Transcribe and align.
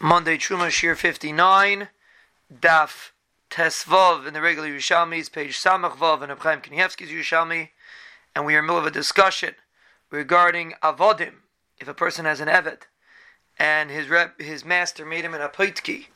Monday 0.00 0.36
Truma 0.36 0.68
Shiur 0.68 0.96
59, 0.96 1.88
Daf 2.52 3.12
Tesvav 3.48 4.26
in 4.26 4.34
the 4.34 4.40
regular 4.40 4.68
Yerushalmis, 4.68 5.30
page 5.30 5.56
Samach 5.56 5.96
Vav 5.96 6.20
in 6.22 6.30
Abchaim 6.36 6.62
Kanievsky's 6.62 7.10
Yerushalmi, 7.10 7.68
and 8.34 8.44
we 8.44 8.56
are 8.56 8.58
in 8.58 8.66
the 8.66 8.72
middle 8.72 8.80
of 8.80 8.86
a 8.86 8.90
discussion 8.90 9.54
regarding 10.10 10.74
Avodim. 10.82 11.34
If 11.78 11.86
a 11.86 11.94
person 11.94 12.24
has 12.24 12.40
an 12.40 12.48
Eved, 12.48 12.82
and 13.56 13.88
his 13.88 14.08
rep, 14.08 14.40
his 14.40 14.64
master 14.64 15.06
made 15.06 15.24
him 15.24 15.32
an 15.32 15.40
Apaitki 15.40 16.06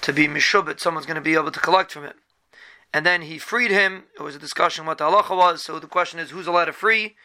to 0.00 0.12
be 0.14 0.26
Mishubit, 0.26 0.80
someone's 0.80 1.06
going 1.06 1.16
to 1.16 1.20
be 1.20 1.34
able 1.34 1.52
to 1.52 1.60
collect 1.60 1.92
from 1.92 2.04
him. 2.04 2.16
And 2.94 3.04
then 3.04 3.22
he 3.22 3.38
freed 3.38 3.70
him. 3.70 4.04
It 4.18 4.22
was 4.22 4.34
a 4.34 4.38
discussion 4.38 4.86
what 4.86 4.98
the 4.98 5.04
halacha 5.04 5.36
was. 5.36 5.62
So 5.62 5.78
the 5.78 5.86
question 5.86 6.18
is, 6.18 6.30
who's 6.30 6.46
allowed 6.46 6.64
to 6.64 6.72
free? 6.72 7.16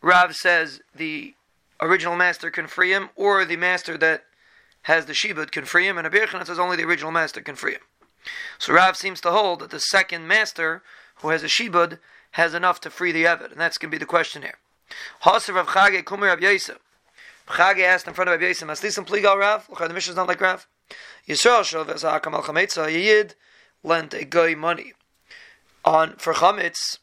Rav 0.00 0.36
says 0.36 0.80
the 0.94 1.34
original 1.80 2.16
master 2.16 2.50
can 2.50 2.68
free 2.68 2.92
him, 2.92 3.10
or 3.16 3.44
the 3.44 3.56
master 3.56 3.98
that 3.98 4.24
has 4.82 5.06
the 5.06 5.12
shibud 5.12 5.50
can 5.50 5.64
free 5.64 5.86
him, 5.86 5.98
and 5.98 6.04
Rabbi 6.04 6.24
Yochanan 6.24 6.46
says 6.46 6.58
only 6.58 6.76
the 6.76 6.84
original 6.84 7.12
master 7.12 7.40
can 7.40 7.54
free 7.54 7.72
him. 7.72 7.82
So 8.58 8.72
Rav 8.72 8.96
seems 8.96 9.20
to 9.22 9.30
hold 9.30 9.60
that 9.60 9.70
the 9.70 9.80
second 9.80 10.26
master, 10.26 10.82
who 11.16 11.28
has 11.30 11.42
a 11.42 11.46
shibud, 11.46 11.98
has 12.32 12.54
enough 12.54 12.80
to 12.80 12.90
free 12.90 13.12
the 13.12 13.24
Eved, 13.24 13.52
and 13.52 13.60
that's 13.60 13.78
going 13.78 13.90
to 13.90 13.94
be 13.94 13.98
the 13.98 14.06
question 14.06 14.42
here. 14.42 14.58
Haser 15.24 15.54
Rav 15.54 15.68
Chage 15.68 16.02
Kumir 16.04 16.28
Rav 16.28 16.40
Yosef. 16.40 16.78
Chage 17.48 17.80
asked 17.80 18.06
in 18.06 18.14
front 18.14 18.28
of 18.28 18.40
Rav 18.40 18.42
Yosef, 18.42 18.68
Maslisim 18.68 19.06
Pligal 19.06 19.38
Rav? 19.38 19.68
Look, 19.68 19.78
the 19.80 19.94
mission 19.94 20.12
is 20.12 20.16
not 20.16 20.28
like 20.28 20.40
Rav. 20.40 20.66
Yisrael 21.28 21.60
Shov 21.60 21.88
as 21.88 22.02
Hakam 22.02 22.32
Al 22.32 22.42
Chametza, 22.42 22.90
Yid 22.90 23.34
lent 23.82 24.14
a 24.14 24.24
guy 24.24 24.54
money. 24.54 24.92
On 25.84 26.14
For 26.16 26.34
Chametz, 26.34 26.98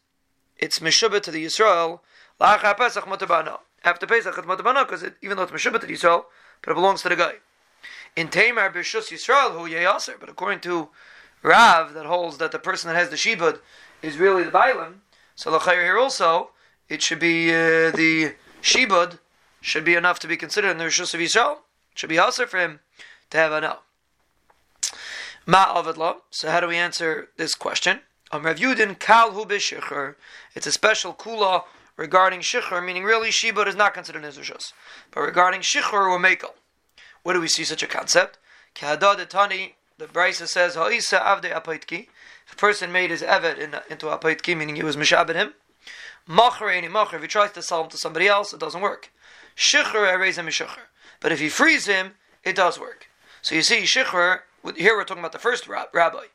it's 0.57 0.79
Meshubah 0.79 1.21
to 1.21 1.31
the 1.31 1.45
Yisrael, 1.45 1.99
Lacha 2.39 2.77
Pesach 2.77 3.05
Motabana. 3.05 3.59
After 3.83 4.07
Pesach, 4.07 4.37
it's 4.37 4.47
Motabana, 4.47 4.87
because 4.87 5.03
even 5.21 5.37
though 5.37 5.43
it's 5.43 5.51
Meshubah 5.51 5.81
to 5.81 5.87
the 5.87 5.93
Yisrael, 5.93 6.25
but 6.61 6.71
it 6.71 6.75
belongs 6.75 7.01
to 7.01 7.09
the 7.09 7.15
guy. 7.15 7.35
In 8.19 8.27
Tamar 8.27 8.69
Bishus 8.69 9.11
Yisrael, 9.13 9.53
who 9.53 9.69
Yeyaser, 9.69 10.19
but 10.19 10.27
according 10.27 10.59
to 10.59 10.89
Rav, 11.41 11.93
that 11.93 12.05
holds 12.05 12.37
that 12.39 12.51
the 12.51 12.59
person 12.59 12.89
that 12.89 12.97
has 12.97 13.09
the 13.09 13.15
Shibud 13.15 13.61
is 14.01 14.17
really 14.17 14.43
the 14.43 14.51
Bailam, 14.51 14.95
so 15.35 15.55
L'chayr 15.55 15.85
here 15.85 15.97
also, 15.97 16.49
it 16.89 17.01
should 17.01 17.19
be 17.19 17.49
uh, 17.49 17.91
the 17.91 18.33
Shibud, 18.61 19.19
should 19.61 19.85
be 19.85 19.95
enough 19.95 20.19
to 20.19 20.27
be 20.27 20.35
considered 20.35 20.71
in 20.71 20.79
the 20.79 20.83
Rishus 20.83 21.13
of 21.13 21.21
Yisrael. 21.21 21.59
It 21.93 21.99
should 21.99 22.09
be 22.09 22.19
also 22.19 22.45
for 22.45 22.59
him 22.59 22.81
to 23.29 23.37
have 23.37 23.53
a 23.53 23.61
no. 23.61 23.77
Ma 25.45 25.81
Avadla. 25.81 26.17
So 26.29 26.51
how 26.51 26.59
do 26.59 26.67
we 26.67 26.75
answer 26.75 27.29
this 27.37 27.55
question? 27.55 28.01
Um, 28.33 28.45
Rav 28.45 28.57
Yudin 28.57 28.99
Kal 28.99 29.31
Hu 29.31 29.45
It's 29.49 30.67
a 30.67 30.71
special 30.73 31.13
kula 31.13 31.63
regarding 31.95 32.41
Shichur, 32.41 32.85
meaning 32.85 33.05
really 33.05 33.29
Shibud 33.29 33.67
is 33.67 33.77
not 33.77 33.93
considered 33.93 34.25
in 34.25 34.31
Rishus. 34.33 34.73
But 35.11 35.21
regarding 35.21 35.61
Shichur 35.61 35.93
or 35.93 36.19
Mekel. 36.19 36.51
Where 37.23 37.35
do 37.35 37.41
we 37.41 37.47
see 37.47 37.63
such 37.63 37.83
a 37.83 37.87
concept? 37.87 38.37
Tani, 38.75 39.75
the 39.97 40.05
Brisa 40.05 40.47
says, 40.47 40.75
Ha'isa 40.75 41.19
avde 41.19 41.51
apaitki. 41.51 42.07
If 42.47 42.53
a 42.53 42.55
person 42.55 42.91
made 42.91 43.09
his 43.09 43.21
evet 43.21 43.57
in, 43.59 43.75
into 43.89 44.07
apaitki, 44.07 44.55
meaning 44.55 44.75
he 44.75 44.83
was 44.83 44.95
mishabed 44.95 45.35
him, 45.35 45.53
Machar 46.27 46.69
any 46.69 46.87
machar, 46.87 47.15
if 47.15 47.21
he 47.23 47.27
tries 47.27 47.51
to 47.53 47.61
sell 47.61 47.83
him 47.83 47.89
to 47.89 47.97
somebody 47.97 48.27
else, 48.27 48.53
it 48.53 48.59
doesn't 48.59 48.81
work. 48.81 49.11
Shichur 49.57 50.07
erezem 50.07 50.45
mishuchar. 50.45 50.87
But 51.19 51.31
if 51.31 51.39
he 51.39 51.49
frees 51.49 51.87
him, 51.87 52.13
it 52.43 52.55
does 52.55 52.79
work. 52.79 53.07
So 53.41 53.55
you 53.55 53.61
see, 53.61 53.81
shichur, 53.81 54.41
here 54.75 54.95
we're 54.95 55.05
talking 55.05 55.21
about 55.21 55.31
the 55.31 55.39
first 55.39 55.67
rabbi. 55.67 56.25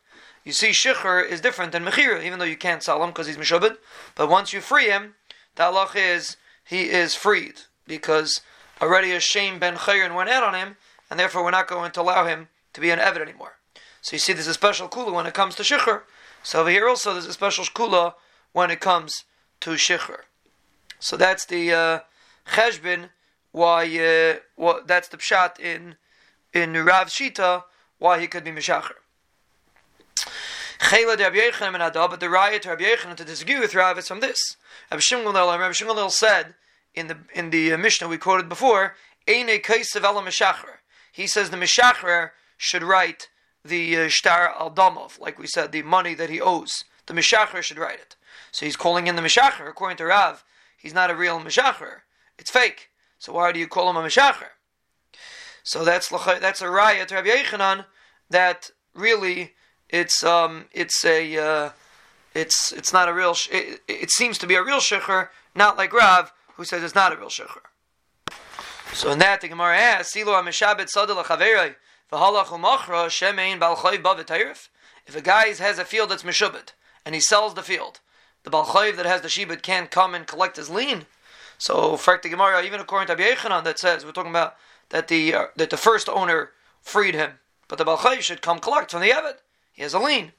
You 0.44 0.52
see, 0.52 0.70
shichur 0.70 1.26
is 1.26 1.41
different 1.41 1.72
than 1.72 1.84
mechira, 1.84 2.24
even 2.24 2.38
though 2.38 2.44
you 2.44 2.56
can't 2.56 2.82
sell 2.82 3.02
him 3.02 3.10
because 3.10 3.26
he's 3.26 3.36
mishabed. 3.36 3.76
But 4.14 4.28
once 4.28 4.52
you 4.52 4.60
free 4.60 4.86
him, 4.86 5.14
the 5.54 5.62
halach 5.64 5.94
is 5.96 6.36
he 6.64 6.91
is 6.91 7.14
freed 7.14 7.60
because 7.86 8.41
already 8.80 9.12
a 9.12 9.19
ben 9.58 9.77
chayrin 9.77 10.14
went 10.14 10.30
out 10.30 10.42
on 10.42 10.55
him, 10.55 10.77
and 11.11 11.19
therefore 11.19 11.44
we're 11.44 11.50
not 11.50 11.69
going 11.69 11.92
to 11.92 12.00
allow 12.00 12.27
him 12.27 12.48
to 12.72 12.81
be 12.81 12.91
an 12.91 12.98
Evid 12.98 13.20
anymore. 13.20 13.55
So 14.03 14.14
you 14.14 14.19
see, 14.19 14.33
there's 14.33 14.47
a 14.47 14.55
special 14.55 14.89
kula 14.89 15.12
when 15.12 15.27
it 15.27 15.34
comes 15.34 15.55
to 15.56 15.62
shichur. 15.62 16.03
So 16.42 16.61
over 16.61 16.70
here 16.70 16.89
also, 16.89 17.12
there's 17.12 17.27
a 17.27 17.33
special 17.33 17.64
kula 17.64 18.14
when 18.53 18.70
it 18.70 18.81
comes 18.81 19.25
to 19.60 19.71
shichur. 19.71 20.21
So 20.98 21.16
that's 21.16 21.44
the 21.47 21.72
uh, 21.72 21.98
cheshbin. 22.48 23.10
Why? 23.53 23.84
Uh, 23.84 24.41
what, 24.56 24.87
that's 24.87 25.09
the 25.09 25.16
pshat 25.16 25.59
in 25.60 25.97
in 26.53 26.72
Rav 26.84 27.09
Shita. 27.09 27.65
Why 27.98 28.21
he 28.21 28.27
could 28.27 28.44
be 28.44 28.50
mishacher. 28.50 28.97
Rabbi 30.93 31.50
and 31.62 31.93
but 31.94 32.21
the 32.21 32.28
riot 32.28 32.62
to 32.62 32.71
Rabbi 32.71 32.84
Yechon 32.84 33.16
to 33.16 33.25
disagree 33.25 33.59
with 33.59 33.75
Rav 33.75 33.98
is 33.98 34.09
from 34.09 34.21
this. 34.21 34.56
Rabbi 34.91 35.00
Shimon 35.00 36.10
said 36.10 36.54
in 36.94 37.09
the 37.09 37.19
in 37.34 37.50
the 37.50 37.72
uh, 37.72 37.78
Mishnah 37.78 38.09
we 38.09 38.19
quoted 38.19 38.49
before, 38.49 38.94
Eine 39.28 39.59
Kaisav 39.59 40.03
Mishacher. 40.03 40.78
He 41.12 41.27
says 41.27 41.50
the 41.50 41.56
Mishacher 41.56 42.31
should 42.56 42.82
write 42.82 43.28
the 43.65 43.97
uh, 43.97 44.09
Shtar 44.09 44.55
al 44.59 44.71
Damov, 44.71 45.19
like 45.19 45.38
we 45.38 45.47
said, 45.47 45.72
the 45.72 45.83
money 45.83 46.15
that 46.15 46.31
he 46.31 46.41
owes. 46.41 46.84
The 47.06 47.15
Mishacher 47.15 47.62
should 47.62 47.78
write 47.78 48.00
it. 48.00 48.16
So 48.53 48.66
he's 48.66 48.77
calling 48.77 49.06
in 49.06 49.16
the 49.16 49.22
Mishacher. 49.22 49.69
According 49.69 49.97
to 49.99 50.06
Rav, 50.06 50.44
he's 50.77 50.94
not 50.94 51.10
a 51.10 51.16
real 51.16 51.41
Mishacher. 51.41 52.03
It's 52.38 52.50
fake. 52.50 52.91
So 53.19 53.33
why 53.33 53.53
do 53.53 53.59
you 53.59 53.69
call 53.69 53.88
him 53.91 53.97
a 53.97 54.03
Mishacher? 54.03 54.50
So 55.62 55.83
that's 55.84 56.10
that's 56.10 56.60
a 56.60 56.69
riot 56.69 57.09
to 57.09 57.15
Rabbi 57.15 57.28
Yechanan 57.28 57.87
that 58.28 58.71
really 58.94 59.54
it's 59.88 60.22
um 60.22 60.66
it's 60.72 61.04
a 61.04 61.37
uh, 61.38 61.71
it's 62.34 62.71
it's 62.72 62.93
not 62.93 63.09
a 63.09 63.15
real 63.15 63.34
it, 63.50 63.81
it, 63.88 64.10
seems 64.10 64.37
to 64.38 64.47
be 64.47 64.56
a 64.56 64.62
real 64.62 64.78
shecher, 64.78 65.28
not 65.54 65.78
like 65.78 65.93
Rav 65.93 66.34
who 66.56 66.65
says 66.65 66.82
it's 66.82 66.94
not 66.94 67.12
a 67.12 67.16
real 67.16 67.28
shecher. 67.28 67.62
So 68.92 69.10
in 69.10 69.19
that 69.19 69.41
the 69.41 69.48
Gemara 69.48 69.76
asks, 69.76 70.15
"Siloamishabet 70.15 70.88
sadel 70.94 71.22
chaverei 71.25 71.75
v'halach 72.12 72.47
umachra 72.47 73.06
shemein 73.09 74.59
If 75.06 75.16
a 75.16 75.20
guy 75.20 75.53
has 75.54 75.78
a 75.78 75.84
field 75.84 76.10
that's 76.10 76.22
mishubet 76.22 76.72
and 77.04 77.15
he 77.15 77.20
sells 77.20 77.54
the 77.54 77.62
field, 77.62 78.00
the 78.44 78.50
balchayv 78.50 78.97
that 78.97 79.06
has 79.06 79.22
the 79.22 79.28
shibet 79.28 79.62
can't 79.62 79.91
come 79.91 80.15
and 80.15 80.26
collect 80.26 80.56
his 80.56 80.70
lien. 80.70 81.06
So, 81.59 81.97
for 81.97 82.19
the 82.22 82.28
Gemara, 82.28 82.62
even 82.62 82.81
according 82.81 83.09
to 83.09 83.21
Abiyechanan, 83.21 83.65
that 83.65 83.78
says 83.78 84.04
we're 84.04 84.12
talking 84.12 84.31
about 84.31 84.56
that 84.91 85.09
the 85.09 85.34
uh, 85.34 85.47
that 85.56 85.71
the 85.71 85.76
first 85.76 86.09
owner 86.09 86.50
freed 86.81 87.15
him, 87.15 87.38
but 87.69 87.78
the 87.78 87.84
balchayv 87.84 88.21
should 88.21 88.42
come 88.42 88.59
collect 88.59 88.91
from 88.91 89.00
the 89.00 89.10
Eved. 89.10 89.38
He 89.72 89.82
has 89.82 89.94
a 89.94 89.98
lien. 89.98 90.32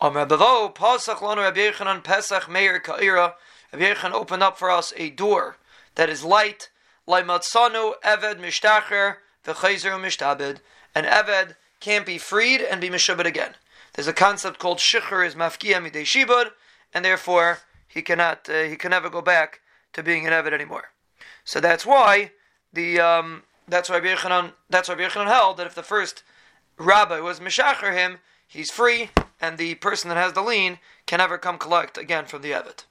Amr 0.00 0.26
Bavo 0.26 0.74
Pasach 0.74 1.16
Lanu 1.16 1.38
Rabbi 1.38 1.70
Yechanan 1.70 2.02
Pesach 2.02 2.48
Meir 2.48 2.80
Ka'ira. 2.80 3.34
Rabbi 3.76 4.08
opened 4.16 4.42
up 4.42 4.58
for 4.58 4.70
us 4.70 4.92
a 4.96 5.10
door 5.10 5.56
that 5.94 6.08
is 6.08 6.24
light, 6.24 6.70
Laimatsanu 7.06 7.94
Eved 8.04 8.40
Mishtacher 8.40 9.16
V'chayzer 9.44 9.98
Mishtabed. 10.00 10.58
An 10.94 11.04
Eved 11.04 11.56
can't 11.80 12.06
be 12.06 12.18
freed 12.18 12.60
and 12.60 12.80
be 12.80 12.88
Mishabed 12.88 13.24
again. 13.24 13.54
There's 13.94 14.08
a 14.08 14.12
concept 14.12 14.58
called 14.58 14.78
Shichur 14.78 15.26
is 15.26 15.34
Mafkia 15.34 15.76
Midei 15.84 16.50
and 16.92 17.04
therefore 17.04 17.58
he 17.86 18.02
cannot 18.02 18.48
uh, 18.48 18.62
he 18.62 18.76
can 18.76 18.90
never 18.90 19.10
go 19.10 19.20
back 19.20 19.60
to 19.92 20.02
being 20.02 20.26
an 20.26 20.32
Eved 20.32 20.52
anymore. 20.52 20.90
So 21.44 21.60
that's 21.60 21.84
why 21.84 22.32
the 22.72 23.00
um, 23.00 23.42
that's 23.68 23.88
why 23.88 24.00
Yechanan, 24.00 24.52
that's 24.70 24.88
why 24.88 24.96
Yechanan 24.96 25.26
held 25.26 25.56
that 25.58 25.66
if 25.66 25.74
the 25.74 25.82
first 25.82 26.22
rabbi 26.78 27.20
was 27.20 27.40
Mishacher 27.40 27.94
him, 27.94 28.18
he's 28.46 28.70
free, 28.70 29.10
and 29.40 29.58
the 29.58 29.74
person 29.76 30.08
that 30.08 30.16
has 30.16 30.32
the 30.32 30.42
lien 30.42 30.78
can 31.06 31.18
never 31.18 31.38
come 31.38 31.58
collect 31.58 31.98
again 31.98 32.26
from 32.26 32.42
the 32.42 32.52
Eved. 32.52 32.84